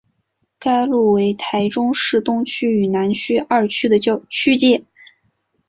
[0.57, 3.99] 该路为台中市东区与南区二区的
[4.31, 4.83] 区界。